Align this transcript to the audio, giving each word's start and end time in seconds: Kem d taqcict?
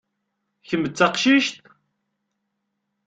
Kem 0.67 0.83
d 0.87 0.93
taqcict? 0.97 1.55